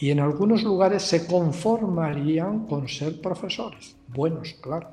y 0.01 0.11
en 0.11 0.19
algunos 0.19 0.63
lugares 0.63 1.03
se 1.03 1.27
conformarían 1.27 2.67
con 2.67 2.89
ser 2.89 3.21
profesores. 3.21 3.95
Buenos, 4.09 4.55
claro. 4.55 4.89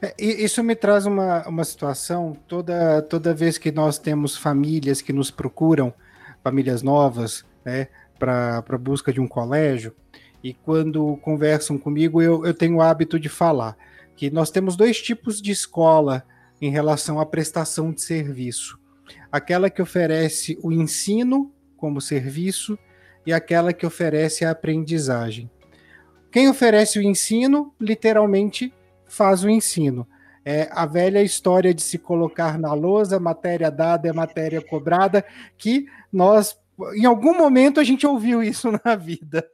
É, 0.00 0.14
isso 0.18 0.62
me 0.62 0.74
traz 0.74 1.06
uma, 1.06 1.46
uma 1.46 1.64
situação 1.64 2.36
toda, 2.46 3.02
toda 3.02 3.34
vez 3.34 3.58
que 3.58 3.70
nós 3.70 3.98
temos 3.98 4.36
famílias 4.36 5.02
que 5.02 5.12
nos 5.12 5.30
procuram, 5.30 5.92
famílias 6.42 6.82
novas, 6.82 7.44
né, 7.64 7.88
para 8.18 8.78
busca 8.78 9.12
de 9.12 9.20
um 9.20 9.28
colégio, 9.28 9.94
e 10.42 10.54
quando 10.54 11.16
conversam 11.18 11.76
comigo, 11.76 12.22
eu, 12.22 12.46
eu 12.46 12.54
tenho 12.54 12.76
o 12.76 12.80
hábito 12.80 13.18
de 13.18 13.28
falar 13.28 13.76
que 14.16 14.30
nós 14.30 14.50
temos 14.50 14.76
dois 14.76 15.02
tipos 15.02 15.42
de 15.42 15.50
escola 15.50 16.24
em 16.60 16.70
relação 16.70 17.20
à 17.20 17.26
prestação 17.26 17.92
de 17.92 18.00
serviço: 18.00 18.78
aquela 19.30 19.68
que 19.68 19.82
oferece 19.82 20.58
o 20.62 20.72
ensino 20.72 21.52
como 21.76 22.00
serviço 22.00 22.78
e 23.28 23.32
aquela 23.34 23.74
que 23.74 23.84
oferece 23.84 24.42
a 24.42 24.52
aprendizagem. 24.52 25.50
Quem 26.32 26.48
oferece 26.48 26.98
o 26.98 27.02
ensino, 27.02 27.74
literalmente, 27.78 28.72
faz 29.06 29.44
o 29.44 29.50
ensino. 29.50 30.08
É 30.42 30.66
a 30.72 30.86
velha 30.86 31.22
história 31.22 31.74
de 31.74 31.82
se 31.82 31.98
colocar 31.98 32.58
na 32.58 32.72
lousa, 32.72 33.20
matéria 33.20 33.70
dada 33.70 34.08
é 34.08 34.14
matéria 34.14 34.62
cobrada, 34.62 35.22
que 35.58 35.84
nós, 36.10 36.58
em 36.94 37.04
algum 37.04 37.36
momento, 37.36 37.78
a 37.78 37.84
gente 37.84 38.06
ouviu 38.06 38.42
isso 38.42 38.70
na 38.82 38.96
vida. 38.96 39.46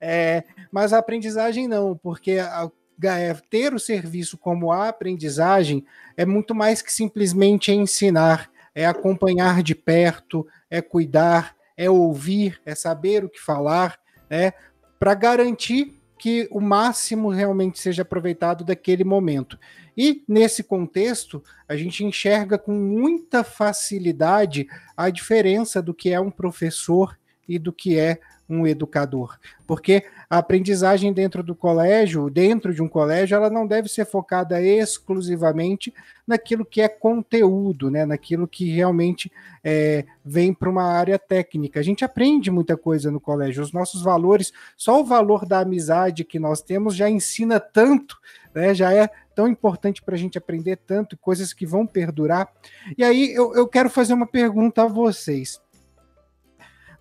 É, 0.00 0.42
mas 0.72 0.92
a 0.92 0.98
aprendizagem 0.98 1.68
não, 1.68 1.96
porque 1.96 2.32
a, 2.32 2.68
é, 3.04 3.32
ter 3.48 3.72
o 3.72 3.78
serviço 3.78 4.36
como 4.36 4.72
a 4.72 4.88
aprendizagem 4.88 5.84
é 6.16 6.26
muito 6.26 6.52
mais 6.52 6.82
que 6.82 6.92
simplesmente 6.92 7.70
ensinar, 7.70 8.50
é 8.74 8.86
acompanhar 8.86 9.62
de 9.62 9.76
perto, 9.76 10.44
é 10.68 10.82
cuidar, 10.82 11.54
é 11.80 11.88
ouvir, 11.88 12.60
é 12.66 12.74
saber 12.74 13.24
o 13.24 13.28
que 13.30 13.40
falar, 13.40 13.98
né, 14.28 14.52
para 14.98 15.14
garantir 15.14 15.98
que 16.18 16.46
o 16.50 16.60
máximo 16.60 17.30
realmente 17.30 17.78
seja 17.78 18.02
aproveitado 18.02 18.62
daquele 18.62 19.02
momento. 19.02 19.58
E 19.96 20.22
nesse 20.28 20.62
contexto, 20.62 21.42
a 21.66 21.74
gente 21.76 22.04
enxerga 22.04 22.58
com 22.58 22.72
muita 22.72 23.42
facilidade 23.42 24.66
a 24.94 25.08
diferença 25.08 25.80
do 25.80 25.94
que 25.94 26.10
é 26.10 26.20
um 26.20 26.30
professor 26.30 27.18
e 27.48 27.58
do 27.58 27.72
que 27.72 27.98
é 27.98 28.20
um 28.50 28.66
educador. 28.66 29.38
Porque 29.66 30.04
a 30.28 30.38
aprendizagem 30.38 31.12
dentro 31.12 31.42
do 31.42 31.54
colégio, 31.54 32.28
dentro 32.28 32.74
de 32.74 32.82
um 32.82 32.88
colégio, 32.88 33.36
ela 33.36 33.48
não 33.48 33.66
deve 33.66 33.88
ser 33.88 34.04
focada 34.04 34.60
exclusivamente 34.60 35.92
naquilo 36.26 36.64
que 36.64 36.80
é 36.80 36.88
conteúdo, 36.88 37.90
né? 37.90 38.04
naquilo 38.04 38.46
que 38.46 38.70
realmente 38.70 39.30
é, 39.62 40.04
vem 40.24 40.54
para 40.54 40.70
uma 40.70 40.84
área 40.84 41.18
técnica. 41.18 41.80
A 41.80 41.82
gente 41.82 42.04
aprende 42.04 42.50
muita 42.50 42.76
coisa 42.76 43.10
no 43.10 43.20
colégio, 43.20 43.62
os 43.62 43.72
nossos 43.72 44.02
valores, 44.02 44.52
só 44.76 45.00
o 45.00 45.04
valor 45.04 45.44
da 45.44 45.60
amizade 45.60 46.24
que 46.24 46.38
nós 46.38 46.62
temos 46.62 46.94
já 46.94 47.08
ensina 47.08 47.58
tanto, 47.58 48.18
né? 48.54 48.74
já 48.74 48.92
é 48.92 49.10
tão 49.34 49.48
importante 49.48 50.02
para 50.02 50.14
a 50.14 50.18
gente 50.18 50.38
aprender 50.38 50.76
tanto, 50.76 51.16
coisas 51.16 51.52
que 51.52 51.66
vão 51.66 51.86
perdurar. 51.86 52.48
E 52.96 53.02
aí 53.02 53.32
eu, 53.34 53.54
eu 53.54 53.66
quero 53.66 53.90
fazer 53.90 54.14
uma 54.14 54.26
pergunta 54.26 54.82
a 54.82 54.86
vocês. 54.86 55.60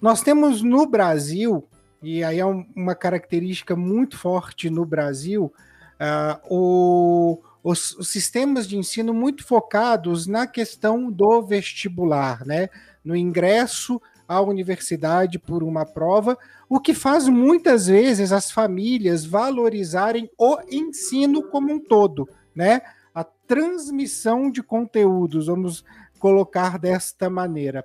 Nós 0.01 0.21
temos 0.21 0.61
no 0.61 0.85
Brasil, 0.85 1.67
e 2.01 2.23
aí 2.23 2.39
é 2.39 2.45
um, 2.45 2.65
uma 2.73 2.95
característica 2.95 3.75
muito 3.75 4.17
forte 4.17 4.69
no 4.69 4.85
Brasil, 4.85 5.51
uh, 5.99 6.39
o, 6.49 7.41
os, 7.61 7.97
os, 7.97 8.07
sistemas 8.07 8.65
de 8.65 8.77
ensino 8.77 9.13
muito 9.13 9.45
focados 9.45 10.25
na 10.25 10.47
questão 10.47 11.11
do 11.11 11.41
vestibular, 11.41 12.45
né? 12.45 12.69
no 13.03 13.13
ingresso 13.13 14.01
à 14.25 14.39
universidade 14.39 15.37
por 15.37 15.63
uma 15.63 15.85
prova, 15.85 16.37
o 16.69 16.79
que 16.79 16.93
faz 16.93 17.27
muitas 17.27 17.87
vezes 17.87 18.31
as 18.31 18.51
famílias 18.51 19.25
valorizarem 19.25 20.29
o 20.37 20.59
ensino 20.71 21.43
como 21.43 21.73
um 21.73 21.79
todo, 21.79 22.29
né? 22.55 22.81
A 23.13 23.23
transmissão 23.23 24.51
de 24.51 24.61
conteúdos, 24.61 25.47
vamos 25.47 25.83
colocar 26.19 26.77
desta 26.77 27.27
maneira. 27.27 27.83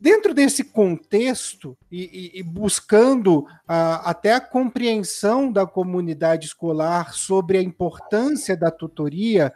Dentro 0.00 0.32
desse 0.32 0.62
contexto 0.62 1.76
e, 1.90 2.32
e, 2.36 2.38
e 2.38 2.42
buscando 2.42 3.46
até 3.66 4.32
a 4.32 4.40
compreensão 4.40 5.50
da 5.50 5.66
comunidade 5.66 6.46
escolar 6.46 7.12
sobre 7.12 7.58
a 7.58 7.62
importância 7.62 8.56
da 8.56 8.70
tutoria, 8.70 9.52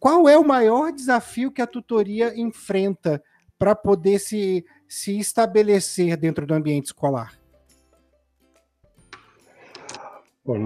qual 0.00 0.28
é 0.28 0.36
o 0.36 0.46
maior 0.46 0.90
desafio 0.90 1.52
que 1.52 1.62
a 1.62 1.66
tutoria 1.66 2.38
enfrenta 2.38 3.22
para 3.56 3.74
poder 3.76 4.18
se, 4.18 4.64
se 4.88 5.18
estabelecer 5.18 6.16
dentro 6.16 6.46
do 6.46 6.54
ambiente 6.54 6.86
escolar? 6.86 7.32
Bom, 10.44 10.58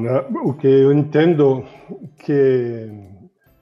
o 0.44 0.54
que 0.54 0.66
eu 0.66 0.92
entendo 0.92 1.64
que 2.18 2.90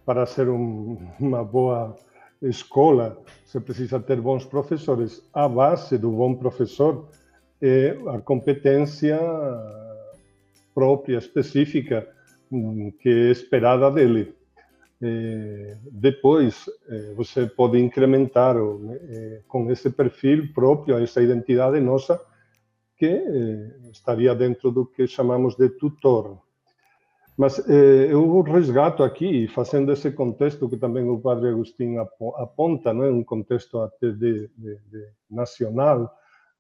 para 0.05 0.25
ser 0.27 0.49
um, 0.49 0.97
uma 1.21 1.45
boa 1.45 1.95
escola, 2.43 3.21
se 3.45 3.61
precisa 3.61 3.99
ter 4.01 4.21
bons 4.21 4.45
professores. 4.45 5.23
A 5.33 5.49
base 5.49 5.99
do 5.99 6.11
bom 6.11 6.35
professor 6.35 7.09
é 7.61 7.97
a 8.09 8.21
competência 8.21 9.19
própria, 10.75 11.19
específica, 11.19 12.09
que 13.01 13.09
é 13.09 13.31
esperada 13.31 13.91
dele. 13.91 14.35
É, 15.01 15.77
depois, 15.93 16.69
é, 16.89 17.15
você 17.15 17.47
pode 17.47 17.79
incrementar 17.79 18.57
é, 18.57 19.41
com 19.47 19.71
esse 19.71 19.91
perfil 19.91 20.53
próprio, 20.53 20.99
essa 20.99 21.23
identidade 21.23 21.81
nossa, 21.81 22.21
que 22.97 23.07
estaria 23.93 24.35
dentro 24.35 24.73
do 24.73 24.85
que 24.85 25.07
chamamos 25.07 25.55
de 25.55 25.69
tutor. 25.69 26.39
Mas 27.39 27.61
eh, 27.69 28.09
eu 28.11 28.41
resgato 28.41 29.05
aqui, 29.05 29.47
fazendo 29.47 29.93
esse 29.93 30.11
contexto 30.11 30.69
que 30.69 30.77
também 30.77 31.09
o 31.09 31.21
padre 31.21 31.51
Agostinho 31.51 32.01
aponta, 32.37 32.93
não 32.93 33.05
é 33.05 33.11
um 33.13 33.23
contexto 33.23 33.81
até 33.81 34.11
de, 34.11 34.51
de, 34.59 34.75
de 34.91 35.07
nacional, 35.31 36.13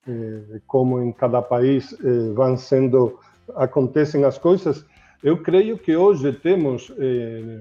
eh, 0.06 0.60
como 0.68 1.02
em 1.02 1.10
cada 1.10 1.42
país 1.42 1.92
eh, 1.92 2.32
vão 2.32 2.56
sendo 2.56 3.18
acontecem 3.56 4.24
as 4.24 4.38
coisas. 4.38 4.86
Eu 5.20 5.42
creio 5.42 5.76
que 5.76 5.96
hoje 5.96 6.32
temos, 6.32 6.92
eh, 6.96 7.60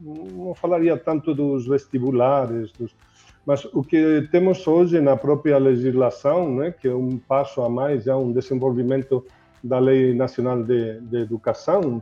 não 0.00 0.54
falaria 0.54 0.96
tanto 0.96 1.34
dos 1.34 1.66
vestibulares, 1.68 2.72
dos, 2.72 2.96
mas 3.44 3.66
o 3.66 3.82
que 3.82 4.26
temos 4.32 4.66
hoje 4.66 4.98
na 4.98 5.14
própria 5.14 5.58
legislação, 5.58 6.56
né, 6.56 6.70
que 6.72 6.88
é 6.88 6.94
um 6.94 7.18
passo 7.18 7.60
a 7.60 7.68
mais, 7.68 8.06
é 8.06 8.14
um 8.14 8.32
desenvolvimento 8.32 9.22
da 9.62 9.78
Lei 9.78 10.14
Nacional 10.14 10.62
de, 10.62 11.00
de 11.02 11.18
Educação, 11.18 12.00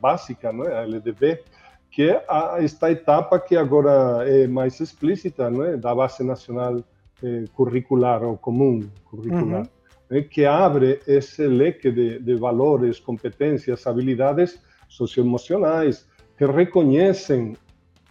básica, 0.00 0.52
não 0.52 0.64
é? 0.64 0.78
a 0.78 0.82
LDB, 0.82 1.42
que 1.90 2.10
é 2.10 2.24
a, 2.28 2.56
esta 2.62 2.90
etapa 2.90 3.38
que 3.38 3.56
agora 3.56 4.28
é 4.28 4.46
mais 4.46 4.80
explícita, 4.80 5.50
não 5.50 5.64
é? 5.64 5.76
da 5.76 5.94
base 5.94 6.24
nacional 6.24 6.82
eh, 7.22 7.44
curricular 7.54 8.22
ou 8.22 8.36
comum 8.36 8.88
curricular, 9.04 9.62
uhum. 9.62 10.16
é? 10.16 10.22
que 10.22 10.44
abre 10.44 11.00
esse 11.06 11.46
leque 11.46 11.90
de, 11.90 12.18
de 12.18 12.34
valores, 12.34 12.98
competências, 12.98 13.86
habilidades 13.86 14.58
socioemocionais 14.88 16.08
que 16.36 16.46
reconhecem 16.46 17.56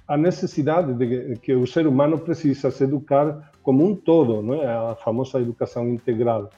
a 0.07 0.17
necessidade 0.17 0.93
de 0.93 1.37
que 1.37 1.53
o 1.53 1.65
ser 1.65 1.87
humano 1.87 2.19
precisa 2.19 2.69
se 2.69 2.83
educar 2.83 3.51
como 3.63 3.85
um 3.85 3.95
todo, 3.95 4.41
não 4.41 4.55
é? 4.61 4.67
a 4.67 4.95
famosa 4.95 5.39
educação 5.39 5.87
integral 5.89 6.49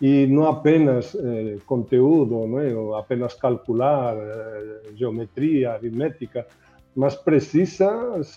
e 0.00 0.26
não 0.26 0.48
apenas 0.48 1.14
eh, 1.14 1.58
conteúdo, 1.66 2.46
não 2.46 2.58
é? 2.58 2.74
ou 2.74 2.94
apenas 2.94 3.34
calcular 3.34 4.16
eh, 4.16 4.92
geometria, 4.94 5.72
aritmética, 5.72 6.46
mas 6.96 7.14
precisa 7.14 7.86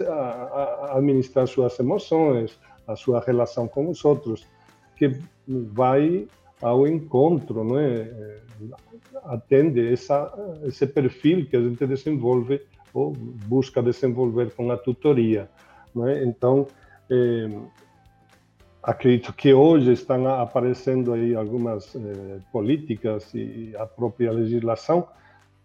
a, 0.09 0.13
a 0.13 0.97
administrar 0.97 1.47
suas 1.47 1.79
emoções, 1.79 2.59
a 2.85 2.95
sua 2.95 3.21
relação 3.21 3.67
com 3.67 3.89
os 3.89 4.03
outros, 4.03 4.45
que 4.97 5.17
vai 5.47 6.27
ao 6.61 6.87
encontro, 6.87 7.63
não 7.63 7.79
é? 7.79 8.01
Eh, 8.01 8.41
atende 9.25 9.91
essa, 9.91 10.33
esse 10.63 10.87
perfil 10.87 11.45
que 11.45 11.55
a 11.55 11.61
gente 11.61 11.85
desenvolve 11.85 12.61
ou 12.93 13.11
busca 13.11 13.81
desenvolver 13.81 14.51
com 14.53 14.71
a 14.71 14.77
tutoria. 14.77 15.49
Não 15.93 16.07
é? 16.07 16.23
Então, 16.23 16.67
eh, 17.09 17.49
acredito 18.83 19.33
que 19.33 19.53
hoje 19.53 19.93
estão 19.93 20.27
aparecendo 20.27 21.13
aí 21.13 21.33
algumas 21.33 21.95
eh, 21.95 22.39
políticas 22.51 23.33
e 23.33 23.73
a 23.79 23.85
própria 23.85 24.31
legislação 24.31 25.07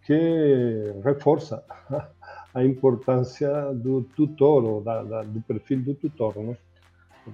que 0.04 0.94
reforça 1.04 1.64
a 2.54 2.64
importância 2.64 3.72
do 3.74 4.02
tutor, 4.16 4.64
ou 4.64 4.80
da, 4.80 5.02
da, 5.02 5.22
do 5.22 5.40
perfil 5.42 5.80
do 5.82 5.94
tutor, 5.94 6.36
né? 6.36 6.56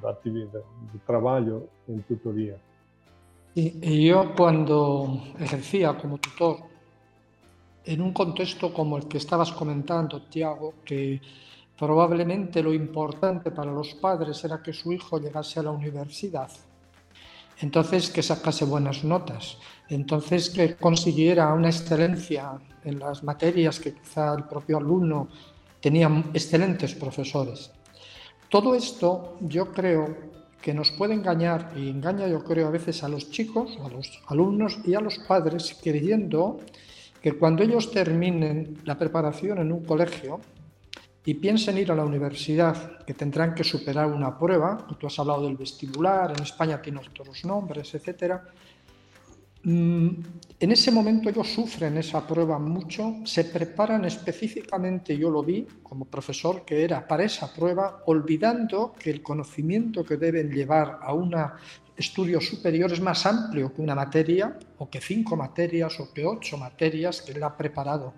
da 0.01 0.11
atividade, 0.11 0.65
do 0.93 0.99
trabalho 1.07 1.69
em 1.89 1.99
tutoria. 2.01 2.59
Y 3.57 4.09
yo 4.09 4.35
cuando 4.35 5.23
ejercía 5.39 5.97
como 5.97 6.19
tutor, 6.19 6.57
en 7.85 8.01
un 8.01 8.13
contexto 8.13 8.73
como 8.73 8.97
el 8.97 9.07
que 9.07 9.19
estabas 9.19 9.53
comentando, 9.53 10.23
Tiago, 10.23 10.75
que 10.85 11.21
Probablemente 11.79 12.63
lo 12.63 12.73
importante 12.73 13.51
para 13.51 13.73
los 13.73 13.95
padres 13.95 14.45
era 14.45 14.63
que 14.63 14.73
su 14.73 14.93
hijo 14.93 15.19
llegase 15.19 15.59
a 15.59 15.65
la 15.65 15.73
universidad, 15.73 16.51
entonces 17.61 18.11
que 18.11 18.23
sacase 18.23 18.65
buenas 18.65 19.03
notas, 19.03 19.59
entonces 19.89 20.51
que 20.51 20.77
consiguiera 20.77 21.53
una 21.53 21.71
excelencia 21.71 22.53
en 22.85 22.99
las 22.99 23.25
materias 23.25 23.81
que 23.81 23.95
quizá 23.95 24.35
el 24.35 24.45
propio 24.45 24.79
alumno 24.79 25.29
tenía 25.81 26.09
excelentes 26.33 26.95
profesores. 26.95 27.71
Todo 28.49 28.75
esto 28.75 29.37
yo 29.41 29.73
creo 29.73 30.33
que 30.63 30.73
nos 30.73 30.93
puede 30.93 31.15
engañar 31.15 31.73
y 31.77 31.91
engaña 31.91 32.29
yo 32.29 32.43
creo 32.45 32.69
a 32.69 32.71
veces 32.71 33.03
a 33.03 33.09
los 33.09 33.31
chicos, 33.31 33.77
a 33.85 33.89
los 33.89 34.23
alumnos 34.29 34.79
y 34.85 34.95
a 34.95 35.01
los 35.01 35.19
padres 35.19 35.77
creyendo 35.83 36.61
que 37.21 37.33
cuando 37.33 37.63
ellos 37.63 37.91
terminen 37.91 38.79
la 38.85 38.97
preparación 38.97 39.59
en 39.59 39.73
un 39.73 39.85
colegio, 39.85 40.41
y 41.27 41.35
piensen 41.35 41.79
ir 41.79 41.91
a 41.91 41.95
la 41.95 42.05
universidad, 42.05 42.99
que 43.05 43.15
tendrán 43.15 43.55
que 43.55 43.65
superar 43.65 44.07
una 44.07 44.39
prueba, 44.39 44.87
tú 44.99 45.07
has 45.07 45.19
hablado 45.19 45.47
del 45.47 45.57
vestibular, 45.57 46.31
en 46.31 46.43
España 46.43 46.83
tiene 46.83 47.01
otros 47.01 47.45
nombres, 47.47 47.95
etc. 47.95 48.41
Mm, 49.63 50.09
en 50.61 50.73
ese 50.73 50.91
momento 50.91 51.31
ellos 51.31 51.49
sufren 51.49 51.97
esa 51.97 52.27
prueba 52.27 52.59
mucho, 52.59 53.23
se 53.25 53.45
preparan 53.45 54.05
específicamente, 54.05 55.17
yo 55.17 55.31
lo 55.31 55.43
vi 55.43 55.67
como 55.83 56.05
profesor, 56.05 56.63
que 56.67 56.85
era 56.85 57.09
para 57.09 57.25
esa 57.25 57.51
prueba, 57.51 58.03
olvidando 58.05 58.93
que 58.93 59.11
el 59.11 59.23
conocimiento 59.23 60.05
que 60.05 60.19
deben 60.19 60.51
llevar 60.51 60.99
a 61.01 61.15
un 61.15 61.35
estudio 61.97 62.39
superior 62.43 62.93
es 62.93 63.01
más 63.01 63.25
amplio 63.25 63.73
que 63.73 63.81
una 63.81 63.95
materia, 63.95 64.59
o 64.77 64.91
que 64.91 65.01
cinco 65.01 65.37
materias, 65.37 65.99
o 66.01 66.13
que 66.13 66.27
ocho 66.27 66.59
materias 66.59 67.23
que 67.23 67.33
él 67.33 67.43
ha 67.43 67.57
preparado. 67.57 68.13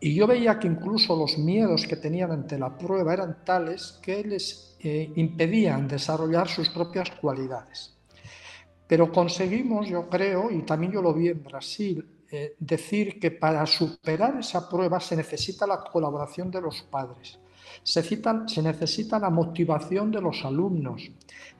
Y 0.00 0.14
yo 0.14 0.26
veía 0.26 0.58
que 0.58 0.68
incluso 0.68 1.16
los 1.16 1.38
miedos 1.38 1.86
que 1.86 1.96
tenían 1.96 2.30
ante 2.30 2.58
la 2.58 2.76
prueba 2.76 3.12
eran 3.12 3.44
tales 3.44 3.98
que 4.00 4.22
les 4.22 4.76
eh, 4.80 5.12
impedían 5.16 5.88
desarrollar 5.88 6.48
sus 6.48 6.68
propias 6.70 7.10
cualidades. 7.10 7.96
Pero 8.86 9.10
conseguimos, 9.10 9.88
yo 9.88 10.08
creo, 10.08 10.50
y 10.50 10.62
también 10.62 10.92
yo 10.92 11.02
lo 11.02 11.12
vi 11.12 11.28
en 11.28 11.42
Brasil, 11.42 12.24
eh, 12.30 12.54
decir 12.58 13.18
que 13.18 13.30
para 13.32 13.66
superar 13.66 14.38
esa 14.38 14.68
prueba 14.68 15.00
se 15.00 15.16
necesita 15.16 15.66
la 15.66 15.82
colaboración 15.82 16.50
de 16.50 16.60
los 16.60 16.82
padres, 16.82 17.38
se, 17.82 18.02
se 18.02 18.62
necesita 18.62 19.18
la 19.18 19.30
motivación 19.30 20.10
de 20.10 20.20
los 20.20 20.44
alumnos 20.44 21.02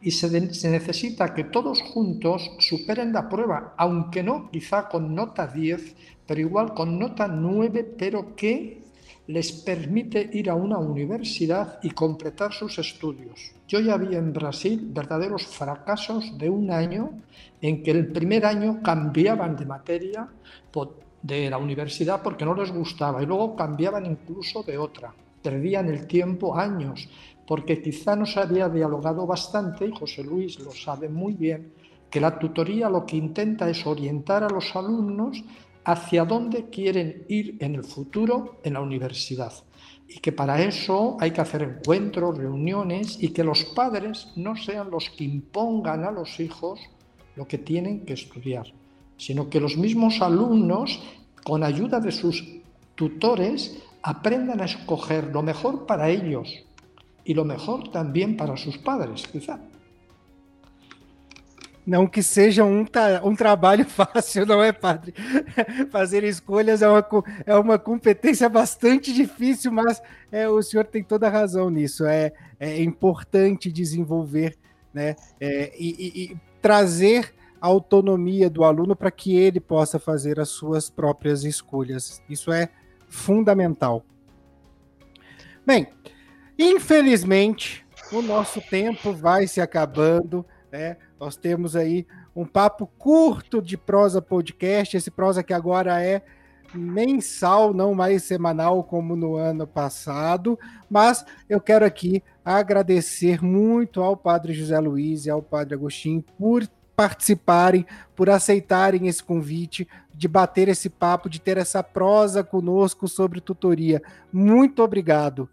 y 0.00 0.10
se, 0.10 0.54
se 0.54 0.70
necesita 0.70 1.34
que 1.34 1.44
todos 1.44 1.82
juntos 1.82 2.50
superen 2.58 3.12
la 3.12 3.28
prueba, 3.28 3.74
aunque 3.76 4.22
no 4.22 4.50
quizá 4.50 4.88
con 4.88 5.14
nota 5.14 5.46
10, 5.46 5.96
pero 6.28 6.42
igual 6.42 6.74
con 6.74 6.98
nota 6.98 7.26
9, 7.26 7.96
pero 7.96 8.36
que 8.36 8.82
les 9.28 9.50
permite 9.52 10.28
ir 10.34 10.50
a 10.50 10.54
una 10.54 10.76
universidad 10.76 11.80
y 11.82 11.90
completar 11.90 12.52
sus 12.52 12.78
estudios. 12.78 13.52
Yo 13.66 13.80
ya 13.80 13.96
vi 13.96 14.14
en 14.14 14.34
Brasil 14.34 14.90
verdaderos 14.92 15.46
fracasos 15.46 16.36
de 16.36 16.50
un 16.50 16.70
año 16.70 17.12
en 17.62 17.82
que 17.82 17.92
el 17.92 18.12
primer 18.12 18.44
año 18.44 18.82
cambiaban 18.82 19.56
de 19.56 19.64
materia 19.64 20.28
de 21.22 21.50
la 21.50 21.58
universidad 21.58 22.22
porque 22.22 22.44
no 22.44 22.54
les 22.54 22.70
gustaba 22.70 23.22
y 23.22 23.26
luego 23.26 23.56
cambiaban 23.56 24.04
incluso 24.04 24.62
de 24.62 24.76
otra. 24.76 25.12
Perdían 25.42 25.88
el 25.88 26.06
tiempo 26.06 26.54
años 26.54 27.08
porque 27.46 27.80
quizá 27.80 28.14
no 28.14 28.26
se 28.26 28.40
había 28.40 28.68
dialogado 28.68 29.26
bastante, 29.26 29.86
y 29.86 29.92
José 29.92 30.22
Luis 30.22 30.60
lo 30.60 30.70
sabe 30.70 31.08
muy 31.08 31.32
bien, 31.32 31.72
que 32.10 32.20
la 32.20 32.38
tutoría 32.38 32.90
lo 32.90 33.06
que 33.06 33.16
intenta 33.16 33.70
es 33.70 33.86
orientar 33.86 34.44
a 34.44 34.50
los 34.50 34.76
alumnos 34.76 35.42
hacia 35.88 36.26
dónde 36.26 36.68
quieren 36.68 37.24
ir 37.28 37.56
en 37.60 37.74
el 37.74 37.82
futuro 37.82 38.60
en 38.62 38.74
la 38.74 38.82
universidad. 38.82 39.54
Y 40.06 40.18
que 40.18 40.32
para 40.32 40.62
eso 40.62 41.16
hay 41.18 41.30
que 41.30 41.40
hacer 41.40 41.62
encuentros, 41.62 42.36
reuniones 42.36 43.16
y 43.22 43.30
que 43.30 43.42
los 43.42 43.64
padres 43.64 44.28
no 44.36 44.54
sean 44.54 44.90
los 44.90 45.08
que 45.08 45.24
impongan 45.24 46.04
a 46.04 46.10
los 46.10 46.40
hijos 46.40 46.78
lo 47.36 47.48
que 47.48 47.56
tienen 47.56 48.04
que 48.04 48.12
estudiar, 48.12 48.66
sino 49.16 49.48
que 49.48 49.60
los 49.60 49.78
mismos 49.78 50.20
alumnos, 50.20 51.00
con 51.42 51.64
ayuda 51.64 52.00
de 52.00 52.12
sus 52.12 52.44
tutores, 52.94 53.78
aprendan 54.02 54.60
a 54.60 54.66
escoger 54.66 55.30
lo 55.32 55.42
mejor 55.42 55.86
para 55.86 56.10
ellos 56.10 56.52
y 57.24 57.32
lo 57.32 57.46
mejor 57.46 57.90
también 57.90 58.36
para 58.36 58.58
sus 58.58 58.76
padres, 58.76 59.26
quizá. 59.26 59.58
Não 61.88 62.06
que 62.06 62.22
seja 62.22 62.66
um, 62.66 62.84
um 63.24 63.34
trabalho 63.34 63.82
fácil, 63.88 64.44
não 64.44 64.62
é, 64.62 64.72
padre? 64.72 65.14
Fazer 65.90 66.22
escolhas 66.22 66.82
é 66.82 66.88
uma, 66.88 67.06
é 67.46 67.54
uma 67.56 67.78
competência 67.78 68.46
bastante 68.46 69.10
difícil, 69.10 69.72
mas 69.72 70.02
é, 70.30 70.46
o 70.46 70.60
senhor 70.60 70.84
tem 70.84 71.02
toda 71.02 71.28
a 71.28 71.30
razão 71.30 71.70
nisso. 71.70 72.04
É, 72.04 72.30
é 72.60 72.82
importante 72.82 73.72
desenvolver 73.72 74.54
né, 74.92 75.16
é, 75.40 75.72
e, 75.78 75.96
e, 75.98 76.24
e 76.24 76.36
trazer 76.60 77.32
a 77.58 77.68
autonomia 77.68 78.50
do 78.50 78.64
aluno 78.64 78.94
para 78.94 79.10
que 79.10 79.34
ele 79.34 79.58
possa 79.58 79.98
fazer 79.98 80.38
as 80.38 80.50
suas 80.50 80.90
próprias 80.90 81.42
escolhas. 81.42 82.22
Isso 82.28 82.52
é 82.52 82.68
fundamental. 83.08 84.04
Bem, 85.64 85.86
infelizmente, 86.58 87.86
o 88.12 88.20
nosso 88.20 88.60
tempo 88.60 89.14
vai 89.14 89.46
se 89.46 89.58
acabando. 89.58 90.44
Né? 90.70 90.98
Nós 91.18 91.36
temos 91.36 91.74
aí 91.74 92.06
um 92.34 92.44
papo 92.44 92.86
curto 92.98 93.60
de 93.60 93.76
prosa 93.76 94.22
podcast, 94.22 94.96
esse 94.96 95.10
prosa 95.10 95.42
que 95.42 95.52
agora 95.52 96.02
é 96.02 96.22
mensal, 96.74 97.72
não 97.72 97.94
mais 97.94 98.24
semanal 98.24 98.84
como 98.84 99.16
no 99.16 99.36
ano 99.36 99.66
passado, 99.66 100.58
mas 100.88 101.24
eu 101.48 101.60
quero 101.60 101.84
aqui 101.84 102.22
agradecer 102.44 103.42
muito 103.42 104.02
ao 104.02 104.16
Padre 104.16 104.52
José 104.52 104.78
Luiz 104.78 105.26
e 105.26 105.30
ao 105.30 105.42
Padre 105.42 105.74
Agostinho 105.74 106.22
por 106.38 106.68
participarem, 106.94 107.86
por 108.16 108.28
aceitarem 108.28 109.06
esse 109.06 109.22
convite, 109.22 109.86
de 110.12 110.26
bater 110.26 110.66
esse 110.66 110.90
papo, 110.90 111.30
de 111.30 111.40
ter 111.40 111.56
essa 111.56 111.80
prosa 111.80 112.42
conosco 112.42 113.06
sobre 113.06 113.40
tutoria. 113.40 114.02
Muito 114.32 114.82
obrigado. 114.82 115.48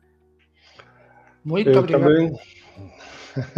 Muito 1.43 1.69
eu 1.69 1.79
obrigado. 1.79 2.01
Também. 2.01 2.39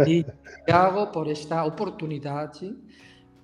E 0.06 0.24
Thiago 0.66 1.06
por 1.08 1.28
esta 1.28 1.64
oportunidade, 1.64 2.76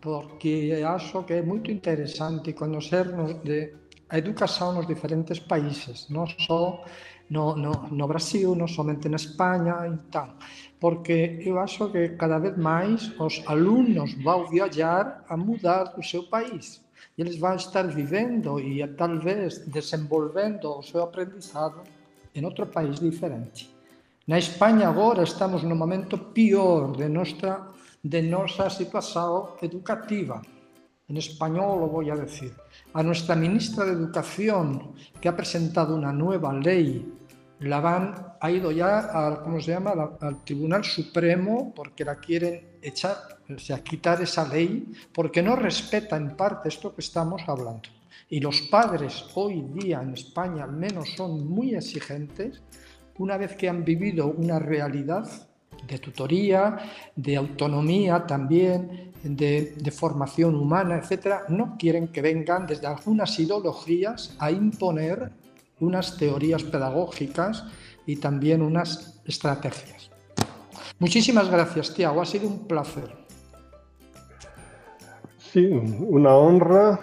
porque 0.00 0.82
acho 0.86 1.22
que 1.24 1.34
é 1.34 1.42
muito 1.42 1.70
interessante 1.70 2.52
conhecermos 2.52 3.34
de 3.42 3.74
a 4.08 4.18
educação 4.18 4.74
nos 4.74 4.86
diferentes 4.86 5.38
países, 5.40 6.08
não 6.10 6.26
só 6.26 6.84
no, 7.30 7.56
no, 7.56 7.72
no 7.90 8.06
Brasil, 8.06 8.54
não 8.54 8.68
somente 8.68 9.08
na 9.08 9.16
Espanha 9.16 9.74
e 9.86 10.10
tal. 10.10 10.36
porque 10.78 11.40
eu 11.40 11.58
acho 11.58 11.90
que 11.90 12.10
cada 12.10 12.38
vez 12.38 12.58
mais 12.58 13.10
os 13.18 13.42
alunos 13.46 14.12
vão 14.22 14.46
viajar 14.50 15.24
a 15.26 15.36
mudar 15.36 15.84
do 15.84 16.02
seu 16.02 16.24
país. 16.24 16.84
E 17.16 17.22
eles 17.22 17.38
vão 17.38 17.54
estar 17.56 17.86
vivendo 17.88 18.60
e 18.60 18.86
talvez 18.88 19.66
desenvolvendo 19.66 20.78
o 20.78 20.82
seu 20.82 21.02
aprendizado 21.02 21.80
em 22.34 22.44
outro 22.44 22.66
país 22.66 23.00
diferente. 23.00 23.73
Na 24.26 24.38
Espanha 24.38 24.88
agora 24.88 25.22
estamos 25.22 25.62
no 25.64 25.76
momento 25.76 26.16
pior 26.32 26.96
de 26.96 27.08
nossa, 27.10 27.68
de 28.02 28.22
nossa 28.22 28.70
situação 28.70 29.56
educativa. 29.60 30.40
Em 31.06 31.18
espanhol 31.18 31.78
lo 31.80 31.88
voy 31.88 32.10
a 32.10 32.16
decir. 32.16 32.56
A 32.94 33.02
nuestra 33.02 33.37
ministra 33.37 33.84
de 33.84 33.92
Educación, 33.92 34.94
que 35.20 35.28
ha 35.28 35.37
presentado 35.37 35.94
una 35.94 36.10
nueva 36.10 36.54
ley 36.54 37.04
la 37.60 37.80
van, 37.80 38.14
ha 38.40 38.50
ido 38.50 38.70
ya 38.72 38.98
al, 38.98 39.42
¿cómo 39.42 39.60
se 39.60 39.72
llama? 39.72 40.16
al 40.20 40.42
Tribunal 40.42 40.84
Supremo 40.84 41.72
porque 41.74 42.04
la 42.04 42.16
quieren 42.16 42.78
echar, 42.80 43.16
o 43.54 43.58
sea, 43.58 43.84
quitar 43.84 44.22
esa 44.22 44.48
ley, 44.48 44.90
porque 45.12 45.42
no 45.42 45.54
respeta 45.54 46.16
en 46.16 46.34
parte 46.34 46.70
esto 46.70 46.94
que 46.94 47.02
estamos 47.02 47.42
hablando. 47.46 47.90
Y 48.30 48.40
los 48.40 48.62
padres 48.62 49.26
hoy 49.34 49.62
día 49.74 50.00
en 50.00 50.14
España 50.14 50.64
al 50.64 50.72
menos 50.72 51.10
son 51.14 51.46
muy 51.46 51.74
exigentes 51.74 52.62
una 53.18 53.37
vez 53.37 53.57
que 53.57 53.68
han 53.68 53.85
vivido 53.85 54.27
una 54.27 54.59
realidad 54.59 55.29
de 55.87 55.98
tutoría, 55.98 56.79
de 57.14 57.37
autonomía 57.37 58.27
también, 58.27 59.12
de, 59.22 59.90
formación 59.90 60.55
humana, 60.55 60.98
etcétera, 60.98 61.44
no 61.48 61.77
quieren 61.79 62.09
que 62.09 62.22
vengan 62.22 62.66
desde 62.66 62.87
algunas 62.87 63.38
ideologías 63.38 64.37
a 64.38 64.50
imponer 64.50 65.31
unas 65.81 66.16
teorías 66.16 66.62
pedagógicas 66.62 67.64
y 68.07 68.16
también 68.16 68.62
unas 68.62 69.20
estrategias. 69.24 70.11
Muchísimas 70.98 71.48
gracias, 71.50 71.92
Tiago. 71.94 72.20
Ha 72.20 72.27
sido 72.27 72.46
un 72.46 72.66
placer. 72.66 73.23
Sí, 75.54 75.68
una 75.68 76.34
honra 76.34 76.98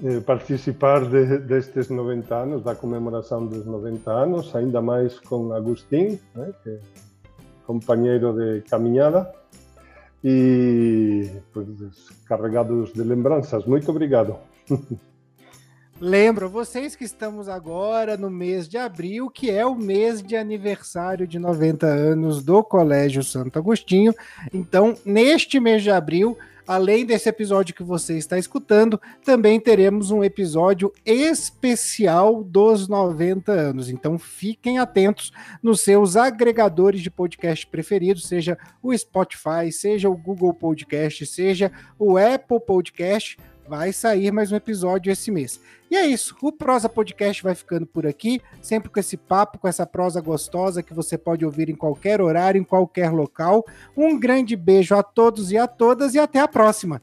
eh, 0.00 0.20
participar 0.24 1.10
de, 1.10 1.40
destes 1.40 1.90
90 1.90 2.40
anos, 2.40 2.62
da 2.62 2.76
conmemoración 2.76 3.50
dos 3.50 3.66
90 3.66 4.12
anos, 4.12 4.54
ainda 4.54 4.80
máis 4.80 5.18
con 5.18 5.50
Agustín, 5.50 6.14
eh, 6.14 6.52
que 6.62 6.78
compañeiro 7.66 8.32
de 8.32 8.62
caminhada, 8.62 9.34
e 10.22 11.42
pues, 11.52 11.66
carregados 12.30 12.94
de 12.94 13.02
lembranzas. 13.02 13.66
Muito 13.66 13.90
obrigado. 13.90 14.38
Lembro 15.98 16.48
vocês 16.48 16.94
que 16.94 17.02
estamos 17.02 17.48
agora 17.48 18.16
no 18.16 18.30
mês 18.30 18.68
de 18.68 18.78
abril, 18.78 19.28
que 19.28 19.50
é 19.50 19.66
o 19.66 19.74
mês 19.74 20.22
de 20.22 20.36
aniversário 20.36 21.26
de 21.26 21.40
90 21.40 21.86
anos 21.88 22.40
do 22.40 22.62
Colégio 22.62 23.24
Santo 23.24 23.58
Agostinho. 23.58 24.14
Então, 24.54 24.94
neste 25.04 25.58
mês 25.58 25.82
de 25.82 25.90
abril, 25.90 26.38
além 26.66 27.06
desse 27.06 27.28
episódio 27.28 27.74
que 27.74 27.82
você 27.82 28.16
está 28.18 28.38
escutando, 28.38 29.00
também 29.24 29.60
teremos 29.60 30.10
um 30.10 30.24
episódio 30.24 30.92
especial 31.04 32.42
dos 32.42 32.88
90 32.88 33.52
anos. 33.52 33.88
Então, 33.88 34.18
fiquem 34.18 34.78
atentos 34.78 35.32
nos 35.62 35.80
seus 35.80 36.16
agregadores 36.16 37.00
de 37.00 37.10
podcast 37.10 37.66
preferidos, 37.66 38.26
seja 38.26 38.58
o 38.82 38.96
Spotify, 38.96 39.70
seja 39.70 40.08
o 40.08 40.16
Google 40.16 40.52
Podcast, 40.52 41.24
seja 41.26 41.70
o 41.98 42.16
Apple 42.16 42.60
Podcast 42.60 43.38
vai 43.68 43.92
sair 43.92 44.32
mais 44.32 44.52
um 44.52 44.56
episódio 44.56 45.12
esse 45.12 45.30
mês. 45.30 45.60
E 45.90 45.96
é 45.96 46.06
isso, 46.06 46.36
o 46.42 46.50
Prosa 46.50 46.88
Podcast 46.88 47.42
vai 47.42 47.54
ficando 47.54 47.86
por 47.86 48.06
aqui, 48.06 48.40
sempre 48.60 48.88
com 48.88 48.98
esse 48.98 49.16
papo, 49.16 49.58
com 49.58 49.68
essa 49.68 49.86
prosa 49.86 50.20
gostosa 50.20 50.82
que 50.82 50.94
você 50.94 51.16
pode 51.16 51.44
ouvir 51.44 51.68
em 51.68 51.76
qualquer 51.76 52.20
horário, 52.20 52.60
em 52.60 52.64
qualquer 52.64 53.10
local. 53.10 53.64
Um 53.96 54.18
grande 54.18 54.56
beijo 54.56 54.94
a 54.94 55.02
todos 55.02 55.52
e 55.52 55.58
a 55.58 55.66
todas 55.66 56.14
e 56.14 56.18
até 56.18 56.40
a 56.40 56.48
próxima. 56.48 57.00